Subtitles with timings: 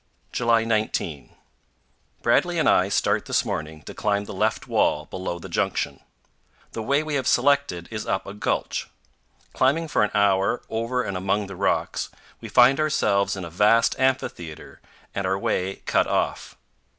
[0.31, 1.35] July 19.
[2.23, 5.99] Bradley and I start this morning to climb the left wall below the junction.
[6.71, 8.89] The way we have selected is up a gulch.
[9.53, 12.09] Climbing for an hour over and among the rocks,
[12.39, 14.81] we find ourselves in a vast amphitheater
[15.13, 16.57] and our way cut off.